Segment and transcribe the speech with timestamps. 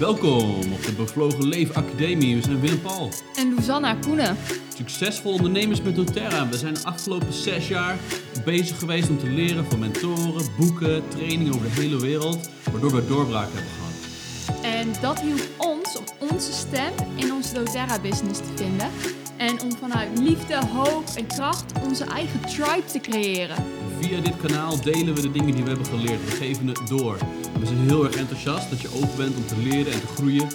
[0.00, 2.36] Welkom op de Bevlogen Leef Academie.
[2.36, 3.08] We zijn Willem Paul.
[3.34, 4.36] En Luzanna Koenen.
[4.76, 6.48] Succesvol ondernemers met doTERRA.
[6.48, 7.98] We zijn de afgelopen zes jaar
[8.44, 12.50] bezig geweest om te leren van mentoren, boeken, trainingen over de hele wereld.
[12.70, 14.64] Waardoor we doorbraak hebben gehad.
[14.64, 18.88] En dat hielp ons om onze stem in onze doTERRA-business te vinden.
[19.36, 23.56] En om vanuit liefde, hoop en kracht onze eigen tribe te creëren.
[24.00, 26.24] Via dit kanaal delen we de dingen die we hebben geleerd.
[26.24, 27.18] We geven het door.
[27.60, 30.48] We zijn heel erg enthousiast dat je open bent om te leren en te groeien.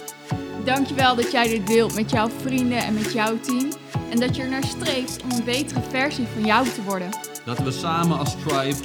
[0.64, 3.68] Dankjewel dat jij dit deelt met jouw vrienden en met jouw team.
[4.10, 7.08] En dat je er naar streeft om een betere versie van jou te worden.
[7.44, 8.76] Laten we samen als tribe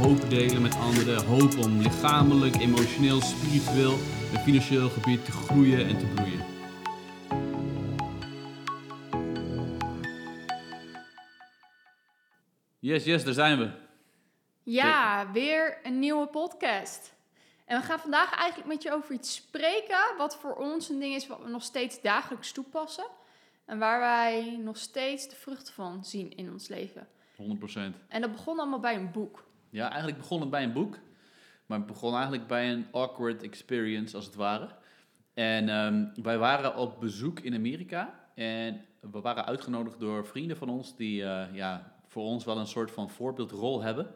[0.00, 1.24] hoop delen met anderen.
[1.24, 3.98] Hoop om lichamelijk, emotioneel, spiritueel
[4.34, 6.48] en financieel gebied te groeien en te bloeien.
[12.78, 13.70] Yes, yes, daar zijn we.
[14.62, 17.12] Ja, weer een nieuwe podcast.
[17.70, 21.14] En we gaan vandaag eigenlijk met je over iets spreken wat voor ons een ding
[21.14, 23.06] is wat we nog steeds dagelijks toepassen.
[23.64, 27.08] En waar wij nog steeds de vruchten van zien in ons leven.
[27.42, 27.44] 100%.
[28.08, 29.44] En dat begon allemaal bij een boek.
[29.68, 30.98] Ja, eigenlijk begon het bij een boek.
[31.66, 34.68] Maar het begon eigenlijk bij een awkward experience, als het ware.
[35.34, 38.20] En ehm, wij waren op bezoek in Amerika.
[38.34, 42.66] En we waren uitgenodigd door vrienden van ons die eh, ja, voor ons wel een
[42.66, 44.14] soort van voorbeeldrol hebben.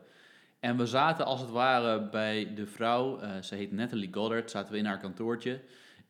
[0.64, 4.72] En we zaten als het ware bij de vrouw, uh, ze heet Natalie Goddard, zaten
[4.72, 5.60] we in haar kantoortje.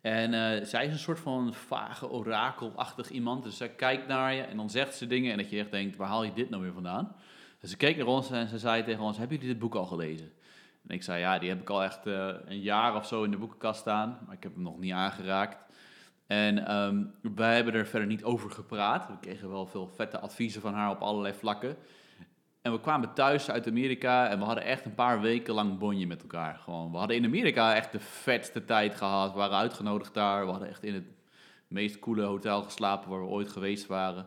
[0.01, 3.43] En uh, zij is een soort van vage, orakelachtig iemand.
[3.43, 5.97] Dus zij kijkt naar je en dan zegt ze dingen en dat je echt denkt,
[5.97, 7.17] waar haal je dit nou weer vandaan?
[7.61, 9.85] Dus ze keek naar ons en ze zei tegen ons, hebben jullie dit boek al
[9.85, 10.33] gelezen?
[10.87, 13.31] En ik zei, ja, die heb ik al echt uh, een jaar of zo in
[13.31, 15.59] de boekenkast staan, maar ik heb hem nog niet aangeraakt.
[16.27, 19.07] En um, wij hebben er verder niet over gepraat.
[19.07, 21.77] We kregen wel veel vette adviezen van haar op allerlei vlakken.
[22.65, 26.07] En we kwamen thuis uit Amerika en we hadden echt een paar weken lang bonje
[26.07, 26.59] met elkaar.
[26.59, 26.91] Gewoon.
[26.91, 29.33] We hadden in Amerika echt de vetste tijd gehad.
[29.33, 30.45] We waren uitgenodigd daar.
[30.45, 31.05] We hadden echt in het
[31.69, 34.27] meest coole hotel geslapen waar we ooit geweest waren.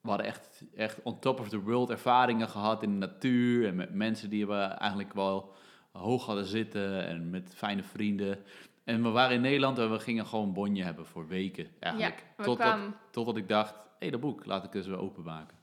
[0.00, 3.66] We hadden echt, echt on top of the world ervaringen gehad in de natuur.
[3.66, 5.52] En met mensen die we eigenlijk wel
[5.92, 7.06] hoog hadden zitten.
[7.06, 8.38] En met fijne vrienden.
[8.84, 12.24] En we waren in Nederland en we gingen gewoon bonje hebben voor weken eigenlijk.
[12.36, 12.94] Ja, totdat, kwamen...
[13.10, 15.55] totdat ik dacht, hé hey, dat boek, laat ik eens weer openmaken.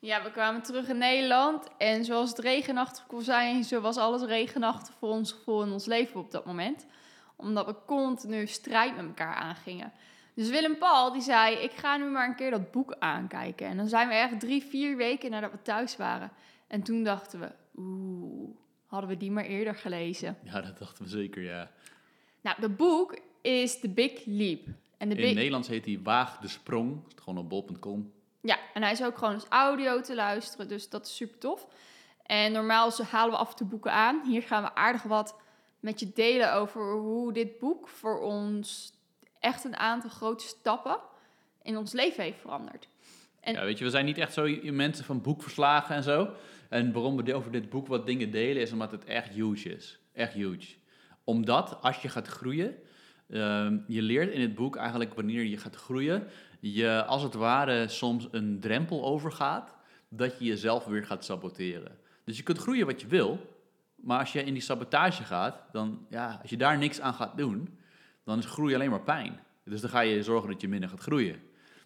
[0.00, 4.22] Ja, we kwamen terug in Nederland en zoals het regenachtig kon zijn, zo was alles
[4.22, 6.86] regenachtig voor ons gevoel in ons leven op dat moment.
[7.36, 9.92] Omdat we continu strijd met elkaar aangingen.
[10.34, 13.66] Dus Willem Paul die zei, ik ga nu maar een keer dat boek aankijken.
[13.66, 16.30] En dan zijn we echt drie, vier weken nadat we thuis waren.
[16.66, 18.50] En toen dachten we, oeh,
[18.86, 20.36] hadden we die maar eerder gelezen.
[20.44, 21.70] Ja, dat dachten we zeker, ja.
[22.40, 24.66] Nou, dat boek is The Big Leap.
[24.96, 27.00] En de in het Nederlands heet hij Waag de Sprong.
[27.14, 28.12] Gewoon op bol.com.
[28.40, 31.66] Ja, en hij is ook gewoon als audio te luisteren, dus dat is super tof.
[32.26, 34.22] En normaal halen we af en toe boeken aan.
[34.26, 35.40] Hier gaan we aardig wat
[35.80, 38.92] met je delen over hoe dit boek voor ons
[39.40, 40.98] echt een aantal grote stappen
[41.62, 42.88] in ons leven heeft veranderd.
[43.40, 46.34] En ja, weet je, we zijn niet echt zo mensen van boekverslagen en zo.
[46.68, 49.98] En waarom we over dit boek wat dingen delen, is omdat het echt huge is.
[50.12, 50.74] Echt huge.
[51.24, 52.74] Omdat als je gaat groeien,
[53.28, 56.28] uh, je leert in het boek eigenlijk wanneer je gaat groeien,
[56.60, 59.76] je als het ware soms een drempel overgaat,
[60.08, 61.98] dat je jezelf weer gaat saboteren.
[62.24, 63.38] Dus je kunt groeien wat je wil,
[63.94, 67.36] maar als je in die sabotage gaat, dan ja, als je daar niks aan gaat
[67.36, 67.78] doen,
[68.24, 69.40] dan is groei alleen maar pijn.
[69.64, 71.36] Dus dan ga je zorgen dat je minder gaat groeien.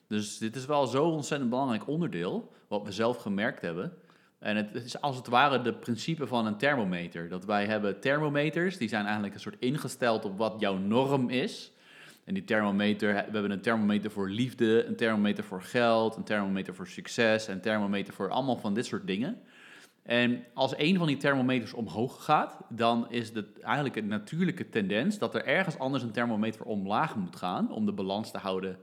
[0.06, 3.96] Dus dit is wel zo'n ontzettend belangrijk onderdeel, wat we zelf gemerkt hebben.
[4.38, 7.28] En het is als het ware de principe van een thermometer.
[7.28, 11.72] Dat wij hebben thermometers, die zijn eigenlijk een soort ingesteld op wat jouw norm is.
[12.24, 16.74] En die thermometer, we hebben een thermometer voor liefde, een thermometer voor geld, een thermometer
[16.74, 19.42] voor succes, een thermometer voor allemaal van dit soort dingen.
[20.02, 25.18] En als een van die thermometers omhoog gaat, dan is het eigenlijk een natuurlijke tendens
[25.18, 28.78] dat er ergens anders een thermometer omlaag moet gaan om de balans te houden,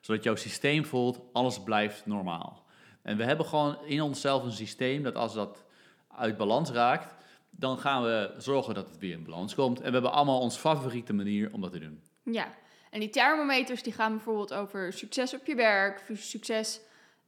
[0.00, 2.66] zodat jouw systeem voelt, alles blijft normaal.
[3.02, 5.64] En we hebben gewoon in onszelf een systeem dat als dat
[6.08, 7.14] uit balans raakt,
[7.50, 9.78] dan gaan we zorgen dat het weer in balans komt.
[9.78, 12.02] En we hebben allemaal ons favoriete manier om dat te doen.
[12.22, 12.54] Ja,
[12.98, 16.80] en die thermometers die gaan bijvoorbeeld over succes op je werk, succes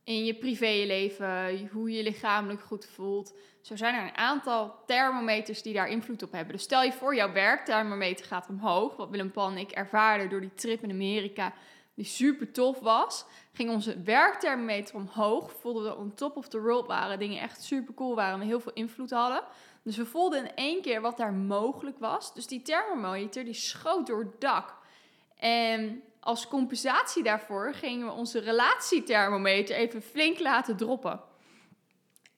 [0.05, 3.35] in je privéleven, hoe je je lichamelijk goed voelt.
[3.61, 6.53] Zo zijn er een aantal thermometers die daar invloed op hebben.
[6.53, 8.97] Dus stel je voor, jouw werkthermometer gaat omhoog.
[8.97, 11.53] Wat Willem Pan en ik ervaarden door die trip in Amerika,
[11.95, 13.25] die super tof was.
[13.53, 15.53] Ging onze werkthermometer omhoog.
[15.53, 17.19] Voelden we on top of the world waren.
[17.19, 18.39] Dingen echt super cool waren.
[18.39, 19.43] We heel veel invloed hadden.
[19.83, 22.35] Dus we voelden in één keer wat daar mogelijk was.
[22.35, 24.79] Dus die thermometer die schoot door het dak.
[25.41, 31.21] En als compensatie daarvoor gingen we onze relatiethermometer even flink laten droppen.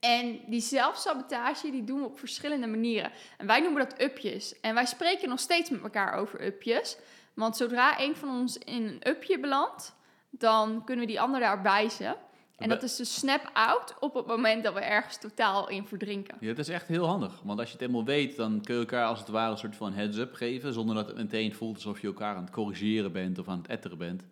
[0.01, 3.13] En die zelfsabotage die doen we op verschillende manieren.
[3.39, 4.61] En wij noemen dat upjes.
[4.61, 6.97] En wij spreken nog steeds met elkaar over upjes.
[7.35, 9.95] Want zodra een van ons in een upje belandt,
[10.31, 12.17] dan kunnen we die ander daar wijzen.
[12.63, 16.37] En dat is de snap-out op het moment dat we ergens totaal in verdrinken.
[16.41, 17.41] Ja, dat is echt heel handig.
[17.43, 19.77] Want als je het eenmaal weet, dan kun je elkaar als het ware een soort
[19.77, 20.73] van heads-up geven.
[20.73, 23.67] Zonder dat het meteen voelt alsof je elkaar aan het corrigeren bent of aan het
[23.67, 24.25] etteren bent.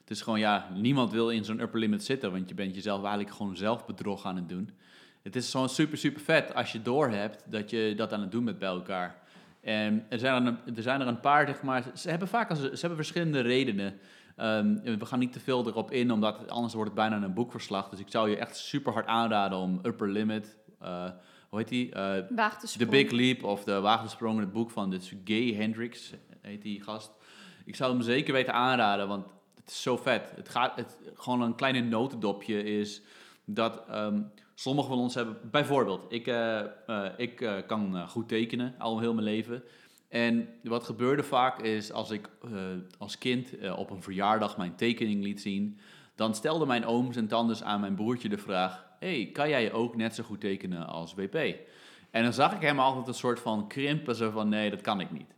[0.00, 2.32] Het is gewoon, ja, niemand wil in zo'n upper limit zitten.
[2.32, 4.70] Want je bent jezelf eigenlijk gewoon zelfbedrog aan het doen.
[5.22, 8.44] Het is gewoon super, super vet als je doorhebt dat je dat aan het doen
[8.44, 9.22] bent bij elkaar.
[9.60, 12.50] En er zijn er, een, er, zijn er een paar, zeg maar, ze hebben vaak
[12.50, 13.98] als, ze hebben verschillende redenen.
[14.36, 17.88] Um, we gaan niet te veel erop in, omdat anders wordt het bijna een boekverslag.
[17.88, 21.10] Dus ik zou je echt super hard aanraden om Upper Limit, uh,
[21.48, 21.94] hoe heet die?
[21.94, 22.16] Uh,
[22.76, 27.12] The Big Leap of de Waagdesprong, het boek van de Gay Hendricks, heet die gast.
[27.64, 30.32] Ik zou hem zeker weten aanraden, want het is zo vet.
[30.36, 33.02] Het gaat, het, gewoon een kleine notendopje is
[33.44, 36.62] dat um, sommigen van ons hebben, bijvoorbeeld, ik, uh,
[37.16, 39.62] ik kan goed tekenen al heel mijn leven.
[40.14, 42.60] En wat gebeurde vaak is, als ik uh,
[42.98, 45.78] als kind uh, op een verjaardag mijn tekening liet zien,
[46.14, 49.96] dan stelden mijn ooms en tantes aan mijn broertje de vraag: hey, kan jij ook
[49.96, 51.34] net zo goed tekenen als WP?
[52.10, 55.00] En dan zag ik hem altijd een soort van krimpen, zo van: nee, dat kan
[55.00, 55.34] ik niet.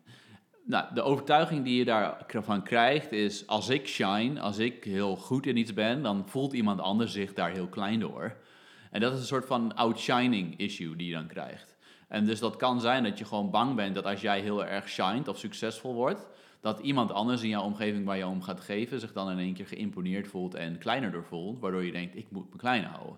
[0.64, 5.46] Nou, de overtuiging die je daarvan krijgt is: als ik shine, als ik heel goed
[5.46, 8.36] in iets ben, dan voelt iemand anders zich daar heel klein door.
[8.90, 11.75] En dat is een soort van outshining issue die je dan krijgt.
[12.08, 14.88] En dus dat kan zijn dat je gewoon bang bent dat als jij heel erg
[14.88, 16.28] shined of succesvol wordt,
[16.60, 19.54] dat iemand anders in jouw omgeving waar je om gaat geven zich dan in één
[19.54, 23.16] keer geïmponeerd voelt en kleiner door voelt, waardoor je denkt, ik moet me klein houden.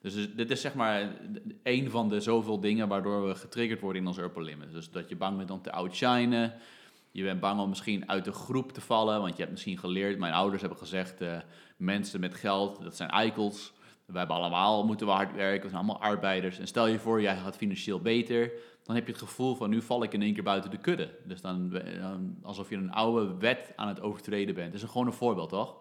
[0.00, 1.16] Dus dit is zeg maar
[1.62, 4.72] een van de zoveel dingen waardoor we getriggerd worden in ons upper limit.
[4.72, 6.54] Dus dat je bang bent om te outshinen,
[7.10, 10.18] je bent bang om misschien uit de groep te vallen, want je hebt misschien geleerd,
[10.18, 11.36] mijn ouders hebben gezegd, uh,
[11.76, 13.72] mensen met geld, dat zijn eikels.
[14.06, 16.58] We hebben allemaal, moeten we hard werken, we zijn allemaal arbeiders.
[16.58, 19.82] En stel je voor, jij gaat financieel beter, dan heb je het gevoel van nu
[19.82, 21.10] val ik in één keer buiten de kudde.
[21.24, 21.82] Dus dan,
[22.42, 24.72] alsof je een oude wet aan het overtreden bent.
[24.72, 25.76] Dat is gewoon een voorbeeld, toch?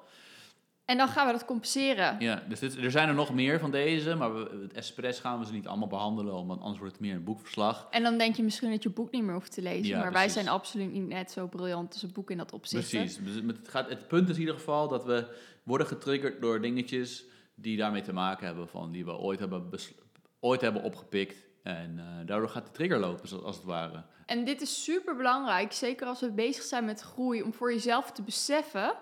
[0.86, 2.16] En dan gaan we dat compenseren.
[2.20, 5.40] Ja, dus dit, er zijn er nog meer van deze, maar we, het expres gaan
[5.40, 7.88] we ze niet allemaal behandelen, want anders wordt het meer een boekverslag.
[7.92, 10.12] En dan denk je misschien dat je boek niet meer hoeft te lezen, ja, maar
[10.12, 12.90] wij zijn absoluut niet net zo briljant als een boek in dat opzicht.
[12.90, 13.18] Precies.
[13.18, 15.28] Dus het, gaat, het punt is in ieder geval dat we
[15.64, 17.26] worden getriggerd door dingetjes
[17.56, 19.70] die daarmee te maken hebben, van die we ooit hebben,
[20.40, 21.48] ooit hebben opgepikt.
[21.64, 24.04] En uh, daardoor gaat de trigger lopen, als het ware.
[24.26, 28.12] En dit is super belangrijk, zeker als we bezig zijn met groei, om voor jezelf
[28.12, 28.94] te beseffen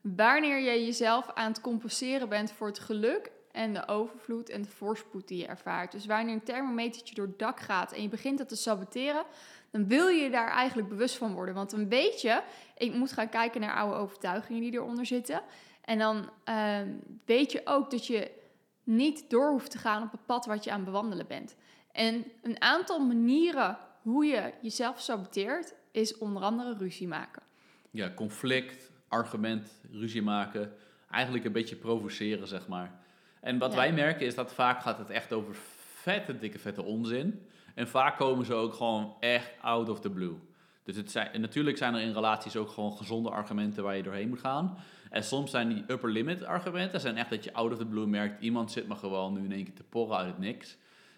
[0.00, 4.68] wanneer je jezelf aan het compenseren bent voor het geluk en de overvloed en de
[4.68, 5.92] voorspoed die je ervaart.
[5.92, 9.24] Dus wanneer een thermometertje door het dak gaat en je begint dat te saboteren,
[9.70, 11.54] dan wil je daar eigenlijk bewust van worden.
[11.54, 12.42] Want dan weet je,
[12.76, 15.42] ik moet gaan kijken naar oude overtuigingen die eronder zitten.
[15.84, 16.88] En dan ehm,
[17.24, 18.30] weet je ook dat je
[18.84, 21.56] niet door hoeft te gaan op het pad wat je aan het bewandelen bent.
[21.92, 27.42] En een aantal manieren hoe je jezelf saboteert, is onder andere ruzie maken.
[27.90, 30.72] Ja, conflict, argument, ruzie maken.
[31.10, 33.00] Eigenlijk een beetje provoceren, zeg maar.
[33.40, 35.54] En wat wij merken is dat vaak gaat het echt over
[35.94, 37.46] vette, dikke, vette onzin.
[37.78, 40.34] En vaak komen ze ook gewoon echt out of the blue.
[40.82, 44.02] Dus het zijn, en natuurlijk zijn er in relaties ook gewoon gezonde argumenten waar je
[44.02, 44.78] doorheen moet gaan.
[45.10, 48.06] En soms zijn die upper limit argumenten zijn echt dat je out of the blue
[48.06, 50.76] merkt, iemand zit me gewoon nu in één keer te porren uit het niks.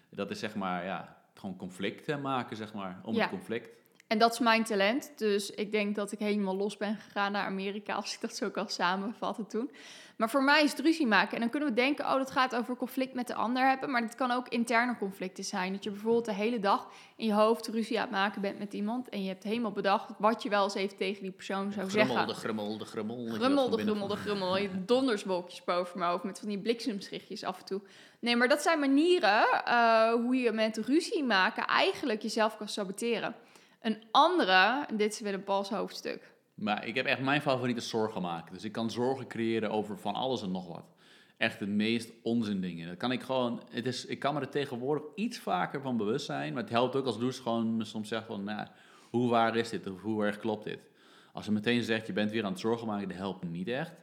[0.09, 3.69] Dat is zeg maar, ja, gewoon conflict maken, zeg maar, om het conflict.
[4.11, 5.11] En dat is mijn talent.
[5.15, 8.49] Dus ik denk dat ik helemaal los ben gegaan naar Amerika, als ik dat zo
[8.49, 9.71] kan samenvatten toen.
[10.15, 11.33] Maar voor mij is het ruzie maken.
[11.33, 13.91] En dan kunnen we denken, oh, dat gaat over conflict met de ander hebben.
[13.91, 15.73] Maar het kan ook interne conflicten zijn.
[15.73, 18.73] Dat je bijvoorbeeld de hele dag in je hoofd ruzie aan het maken bent met
[18.73, 19.09] iemand.
[19.09, 22.13] En je hebt helemaal bedacht wat je wel eens even tegen die persoon zou grummel,
[22.15, 22.27] zeggen.
[22.27, 23.27] De grummel, de grummel.
[23.27, 24.57] Grummel, de grummel, de grummel.
[24.57, 27.81] Je donderswolkjes boven mijn hoofd met van die bliksemschichtjes af en toe.
[28.19, 33.35] Nee, maar dat zijn manieren uh, hoe je met ruzie maken eigenlijk jezelf kan saboteren.
[33.81, 36.33] Een andere, dit is weer een Pauls hoofdstuk.
[36.53, 38.53] Maar ik heb echt mijn favoriete zorgen maken.
[38.53, 40.85] Dus ik kan zorgen creëren over van alles en nog wat.
[41.37, 42.87] Echt de meest onzin dingen.
[42.87, 43.63] Dat kan ik gewoon.
[43.69, 46.53] Het is, ik kan me er tegenwoordig iets vaker van bewust zijn.
[46.53, 48.43] Maar het helpt ook als Loes gewoon soms zegt van.
[48.43, 48.67] Nou,
[49.09, 49.87] hoe waar is dit?
[49.87, 50.79] Of hoe erg klopt dit?
[51.33, 53.93] Als ze meteen zegt je bent weer aan het zorgen maken, dat helpt niet echt.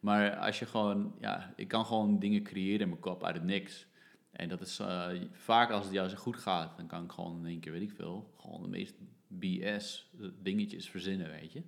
[0.00, 1.14] Maar als je gewoon.
[1.20, 3.86] Ja, ik kan gewoon dingen creëren in mijn kop uit het niks.
[4.30, 7.38] En dat is uh, vaak als het jou zo goed gaat, dan kan ik gewoon
[7.38, 8.94] in één keer, weet ik veel, gewoon de meest
[9.30, 10.10] BS
[10.42, 11.62] dingetjes verzinnen, weet je.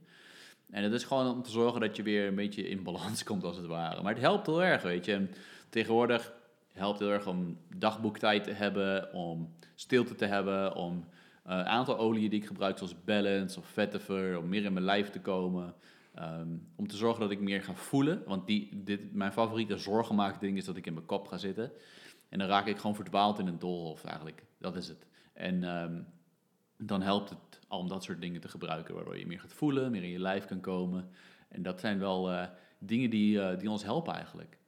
[0.71, 3.45] En dat is gewoon om te zorgen dat je weer een beetje in balans komt,
[3.45, 4.03] als het ware.
[4.03, 5.29] Maar het helpt heel erg, weet je.
[5.69, 6.33] tegenwoordig
[6.73, 11.09] helpt heel erg om dagboektijd te hebben, om stilte te hebben, om
[11.45, 14.85] een uh, aantal oliën die ik gebruik, zoals Balance of Vetiver, om meer in mijn
[14.85, 15.75] lijf te komen.
[16.19, 18.23] Um, om te zorgen dat ik meer ga voelen.
[18.27, 21.73] Want die, dit, mijn favoriete zorgenmaakding is dat ik in mijn kop ga zitten.
[22.29, 24.45] En dan raak ik gewoon verdwaald in een doolhof eigenlijk.
[24.59, 25.07] Dat is het.
[25.33, 26.01] En ehm,
[26.87, 29.91] dan helpt het al om dat soort dingen te gebruiken, waardoor je meer gaat voelen,
[29.91, 31.11] meer in je lijf kan komen.
[31.49, 32.47] En dat zijn wel eh,
[32.79, 34.59] dingen die, eh, die ons helpen eigenlijk.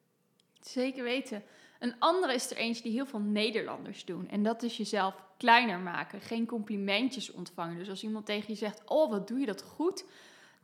[0.61, 1.42] Zeker weten.
[1.78, 4.28] Een andere is er eentje die heel veel Nederlanders doen.
[4.28, 6.21] En dat is jezelf kleiner maken.
[6.21, 7.78] Geen complimentjes ontvangen.
[7.78, 10.04] Dus als iemand tegen je zegt: Oh, wat doe je dat goed?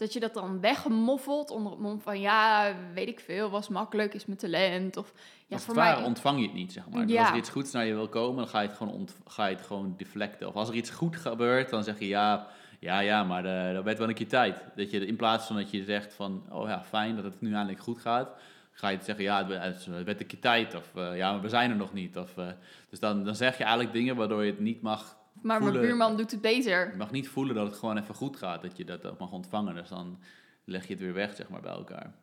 [0.00, 4.14] Dat je dat dan weggemoffelt onder het mond van: Ja, weet ik veel, was makkelijk,
[4.14, 4.97] is mijn talent.
[4.97, 5.12] Of
[5.47, 6.07] ja, als voor het ware mij.
[6.07, 7.07] ontvang je het niet, zeg maar.
[7.07, 9.16] Dus als er iets goeds naar je wil komen, dan ga je het gewoon, ont-
[9.26, 10.49] ga je het gewoon deflecten.
[10.49, 12.47] Of als er iets goed gebeurt, dan zeg je ja,
[12.78, 14.64] ja, ja, maar eh, dat werd wel een keer tijd.
[14.76, 17.54] Dat je in plaats van dat je zegt van, oh ja, fijn dat het nu
[17.54, 18.28] eindelijk goed gaat,
[18.73, 20.75] ga je zeggen, ja, het werd- het werd een keer tijd.
[20.75, 22.16] Of eh, ja, maar we zijn er nog niet.
[22.19, 22.47] Of, eh,
[22.90, 26.16] dus dan, dan zeg je eigenlijk dingen waardoor je het niet mag, Maar mijn buurman
[26.16, 26.90] doet het beter.
[26.90, 28.62] je mag niet voelen dat het gewoon even goed gaat.
[28.62, 29.75] Dat je dat ook mag ontvangen.
[29.75, 30.18] Dus dan
[30.64, 32.14] leg je het weer weg, zeg maar, bij elkaar.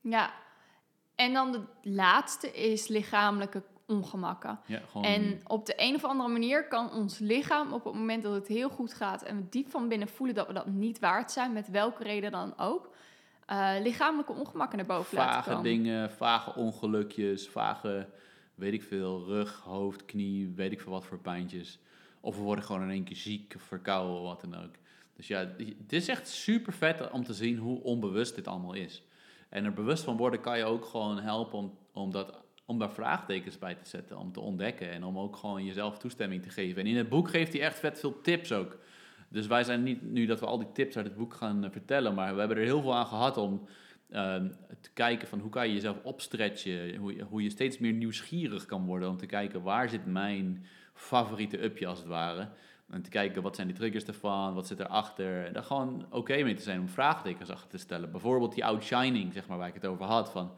[0.00, 0.32] Ja.
[1.14, 4.58] En dan de laatste is lichamelijke ongemakken.
[4.66, 5.06] Ja, gewoon...
[5.06, 8.46] En op de een of andere manier kan ons lichaam op het moment dat het
[8.46, 11.52] heel goed gaat en we diep van binnen voelen dat we dat niet waard zijn,
[11.52, 12.94] met welke reden dan ook,
[13.46, 15.64] eh, lichamelijke ongemakken naar boven laten vage komen.
[15.64, 18.08] dingen, vage ongelukjes, vage,
[18.54, 21.78] weet ik veel, rug, hoofd, knie, weet ik veel wat voor pijntjes.
[22.20, 24.74] Of we worden gewoon in één keer ziek of verkouden of wat dan ook.
[25.16, 29.02] Dus ja, het is echt super vet om te zien hoe onbewust dit allemaal is.
[29.48, 32.90] En er bewust van worden kan je ook gewoon helpen om, om, dat, om daar
[32.90, 36.82] vraagtekens bij te zetten, om te ontdekken en om ook gewoon jezelf toestemming te geven.
[36.82, 38.78] En in het boek geeft hij echt vet veel tips ook.
[39.28, 41.70] Dus wij zijn niet nu dat we al die tips uit het boek gaan eh,
[41.70, 43.66] vertellen, maar we hebben er heel veel aan gehad om
[44.10, 44.48] ehm,
[44.80, 48.84] te kijken van hoe kan je jezelf opstretchen, hoe hoe je steeds meer nieuwsgierig kan
[48.86, 52.48] worden om te kijken waar zit mijn favoriete upje als het ware.
[52.90, 55.46] En te kijken wat zijn de triggers ervan, wat zit erachter.
[55.46, 58.10] En daar gewoon oké mee te zijn om vraagtekens achter te stellen.
[58.10, 60.30] Bijvoorbeeld die outshining, zeg maar, waar ik het over had.
[60.30, 60.52] Van,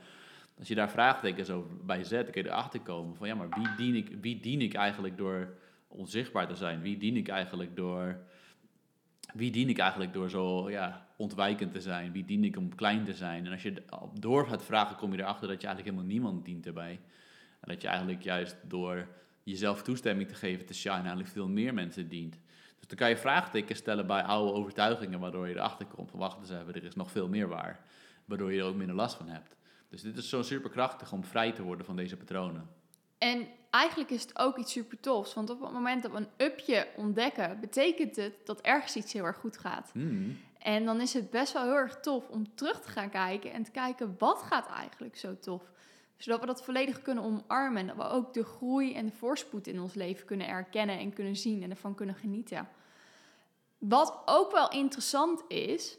[0.59, 3.49] als je daar vraagtekens over bij zet, dan kun je erachter komen van ja, maar
[3.49, 5.57] wie dien ik, wie dien ik eigenlijk door
[5.88, 6.80] onzichtbaar te zijn?
[6.80, 8.18] Wie dien ik eigenlijk door
[9.35, 12.12] wie dien ik eigenlijk door zo ja, ontwijkend te zijn?
[12.12, 13.47] Wie dien ik om klein te zijn?
[13.47, 13.83] En als je
[14.21, 17.00] door gaat vragen, kom je erachter dat je eigenlijk helemaal niemand dient erbij.
[17.61, 19.09] En dat je eigenlijk juist door
[19.50, 22.38] jezelf toestemming te geven te shine, eigenlijk veel meer mensen dient.
[22.78, 26.38] Dus dan kan je vraagtekens stellen bij oude overtuigingen, waardoor je erachter komt van wacht
[26.38, 27.81] eens even, er is nog veel meer waar.
[28.25, 29.57] Waardoor je er ook minder last van hebt.
[29.88, 32.69] Dus dit is zo superkrachtig om vrij te worden van deze patronen.
[33.19, 36.47] En eigenlijk is het ook iets super tofs, want op het moment dat we een
[36.47, 39.90] upje ontdekken, betekent het dat ergens iets heel erg goed gaat.
[39.93, 40.38] Hmm.
[40.59, 43.62] En dan is het best wel heel erg tof om terug te gaan kijken en
[43.62, 45.62] te kijken wat gaat eigenlijk zo tof.
[46.19, 49.67] Zodat we dat volledig kunnen omarmen en dat we ook de groei en de voorspoed
[49.67, 52.69] in ons leven kunnen erkennen en kunnen zien en ervan kunnen genieten.
[53.79, 55.99] Wat ook wel interessant is,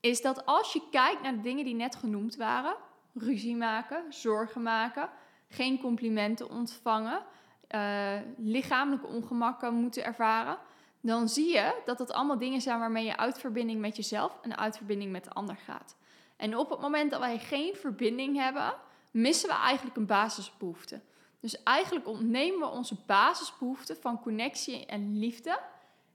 [0.00, 2.76] is dat als je kijkt naar de dingen die net genoemd waren,
[3.14, 5.10] ruzie maken, zorgen maken,
[5.48, 7.22] geen complimenten ontvangen,
[7.66, 10.58] eh, lichamelijke ongemakken moeten ervaren,
[11.00, 14.58] dan zie je dat het allemaal dingen zijn waarmee je uit verbinding met jezelf en
[14.58, 15.96] uit verbinding met de ander gaat.
[16.36, 18.74] En op het moment dat wij geen verbinding hebben,
[19.10, 21.00] missen we eigenlijk een basisbehoefte.
[21.40, 25.58] Dus eigenlijk ontnemen we onze basisbehoefte van connectie en liefde.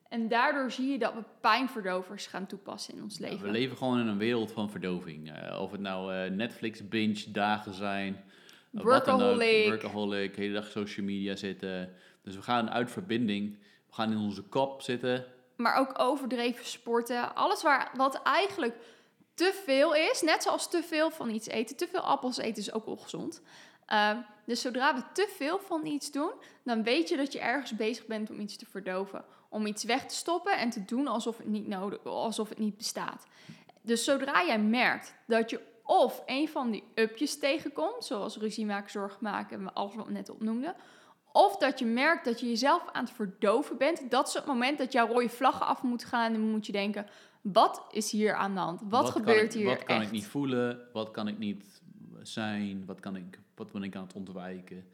[0.09, 3.45] En daardoor zie je dat we pijnverdovers gaan toepassen in ons Ja, leven.
[3.45, 5.31] we leven gewoon in een wereld van verdoving.
[5.31, 8.23] Eh, of het nou eh, Netflix binge dagen zijn.
[8.77, 8.83] ook.
[8.83, 9.67] Workaholic.
[9.67, 11.93] Workaholic, hele dag social media zitten.
[12.23, 13.57] Dus we gaan uit verbinding.
[13.87, 15.25] We gaan in onze kop zitten.
[15.55, 17.35] maar ook overdreven sporten.
[17.35, 18.75] Alles waar, wat eigenlijk
[19.35, 21.75] te veel is, net zoals te veel van iets eten.
[21.75, 23.41] Te veel appels eten is ook ongezond.
[23.85, 26.31] Ehm, dus zodra we te veel van iets doen,
[26.63, 29.25] dan weet je dat je ergens bezig bent om iets te verdoven.
[29.49, 32.77] Om iets weg te stoppen en te doen alsof het niet nodig, alsof het niet
[32.77, 33.25] bestaat.
[33.81, 38.91] Dus zodra jij merkt dat je of een van die upjes tegenkomt, zoals ruzie maken,
[38.91, 40.75] zorg maken en alles wat we net opnoemden,
[41.31, 44.11] of dat je merkt dat je jezelf aan het verdoven bent.
[44.11, 46.33] Dat is het moment dat jouw rode vlaggen af moet gaan.
[46.33, 47.07] En moet je denken,
[47.53, 48.81] wat is hier aan de hand?
[48.89, 50.05] Wat, gebeurt ik, hier Wat kan echt?
[50.05, 50.79] ik niet voelen?
[50.93, 51.81] Wat kan ik niet
[52.21, 52.85] zijn?
[52.85, 54.85] Wat, kan ik, wat ben ik aan het ontwijken?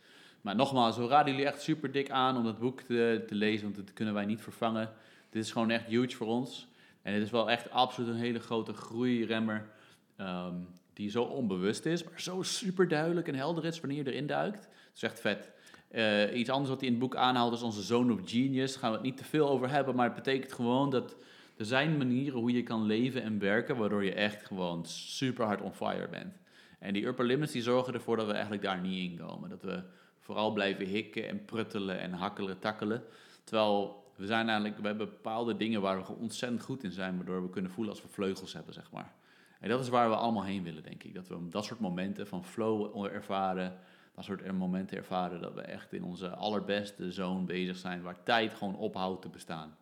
[0.42, 3.64] Maar nogmaals, we raden jullie echt super dik aan om dat boek te, te lezen.
[3.64, 4.90] Want dat kunnen wij niet vervangen.
[5.30, 6.68] Dit is gewoon echt huge voor ons.
[7.02, 9.70] En het is wel echt absoluut een hele grote groeiremmer.
[10.18, 10.56] ehm,
[10.94, 14.60] die zo onbewust is, maar zo super duidelijk en helder is wanneer je erin duikt.
[14.64, 15.52] Het is echt vet.
[15.88, 18.72] Eh, iets anders wat hij in het boek aanhaalt is onze zone of genius.
[18.72, 21.16] Daar gaan we het niet te veel over hebben, maar het betekent gewoon dat
[21.58, 25.62] er zijn manieren hoe je kan leven en werken, waardoor je echt gewoon super hard
[25.62, 26.40] on fire bent.
[26.80, 29.50] En die upper limits die zorgen ervoor dat we eigenlijk daar niet in komen.
[29.50, 29.84] Dat we
[30.20, 33.04] vooral blijven hikken en pruttelen en hakkelen, takkelen.
[33.44, 37.42] Terwijl we zijn eigenlijk, we hebben bepaalde dingen waar we ontzettend goed in zijn, waardoor
[37.42, 39.14] we kunnen voelen als we vleugels hebben, zeg maar.
[39.60, 41.14] En dat is waar we allemaal heen willen, denk ik.
[41.14, 43.78] Dat we dat soort momenten van flow ervaren,
[44.16, 48.54] dat soort momenten ervaren dat we echt in onze allerbeste zone bezig zijn, waar tijd
[48.54, 49.76] gewoon ophoudt te bestaan.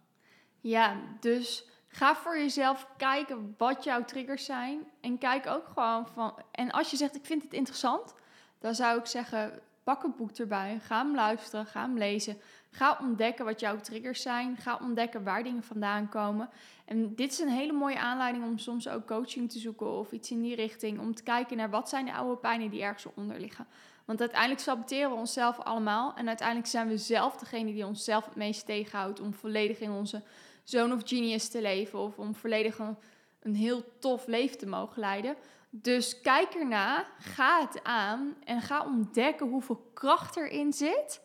[0.61, 4.79] Ja, dus ga voor jezelf kijken wat jouw triggers zijn.
[5.01, 6.33] En kijk ook gewoon van.
[6.51, 8.13] En als je zegt: Ik vind het interessant,
[8.59, 10.79] dan zou ik zeggen: pak een boek erbij.
[10.81, 12.37] Ga hem luisteren, ga hem lezen.
[12.71, 14.57] Ga ontdekken wat jouw triggers zijn.
[14.57, 16.49] Ga ontdekken waar dingen vandaan komen.
[16.85, 20.31] En dit is een hele mooie aanleiding om soms ook coaching te zoeken of iets
[20.31, 20.99] in die richting.
[20.99, 23.67] Om te kijken naar wat zijn de oude pijnen die ergens onder liggen.
[24.05, 26.13] Want uiteindelijk saboteren we onszelf allemaal.
[26.15, 30.21] En uiteindelijk zijn we zelf degene die onszelf het meest tegenhoudt om volledig in onze
[30.69, 31.99] zone of genius te leven.
[31.99, 32.97] Of om volledig een,
[33.39, 35.35] een heel tof leven te mogen leiden.
[35.69, 41.21] Dus kijk erna, ga het aan en ga ontdekken hoeveel kracht erin zit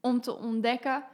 [0.00, 1.04] om te ontdekken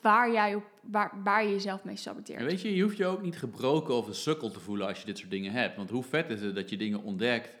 [0.00, 2.42] waar, jij op, waar, waar je jezelf mee saboteert.
[2.42, 5.06] weet je, je hoeft je ook niet gebroken of een sukkel te voelen als je
[5.06, 5.76] dit soort dingen hebt.
[5.76, 7.54] Want hoe vet is het dat je dingen ontdekt?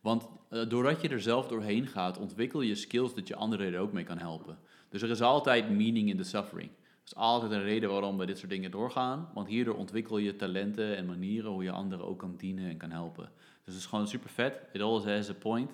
[0.00, 3.80] Want uh, doordat je er zelf doorheen gaat, ontwikkel je skills dat je anderen er
[3.80, 4.58] ook mee kan helpen.
[4.88, 6.70] Dus er is altijd meaning in the suffering.
[7.08, 9.28] Is altijd een reden waarom we dit soort dingen doorgaan.
[9.34, 12.90] Want hierdoor ontwikkel je talenten en manieren hoe je anderen ook kan dienen en kan
[12.90, 13.30] helpen.
[13.64, 14.62] Dus het is gewoon super vet.
[14.72, 15.70] It always has a point.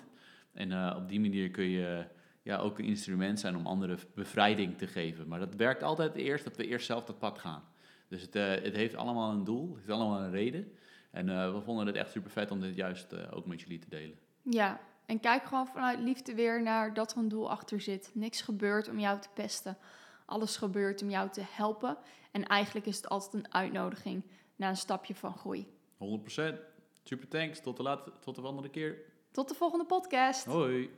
[0.53, 2.05] En uh, op die manier kun je
[2.41, 5.27] ja, ook een instrument zijn om anderen bevrijding te geven.
[5.27, 7.63] Maar dat werkt altijd eerst dat we eerst zelf dat pad gaan.
[8.07, 10.71] Dus het, uh, het heeft allemaal een doel, het heeft allemaal een reden.
[11.11, 13.89] En uh, we vonden het echt super vet om dit juist ook met jullie te
[13.89, 14.17] delen.
[14.41, 18.11] Ja, en kijk gewoon vanuit liefde weer naar dat er een doel achter zit.
[18.13, 19.77] Niks gebeurt om jou te pesten.
[20.25, 21.97] Alles gebeurt om jou te helpen.
[22.31, 24.23] En eigenlijk is het altijd een uitnodiging
[24.55, 25.67] naar een stapje van groei.
[25.97, 26.75] 100%.
[27.03, 27.61] Super thanks.
[27.61, 28.97] Tot de, laat, tot de volgende keer.
[29.31, 30.45] Tot de volgende podcast.
[30.45, 30.89] Hoi.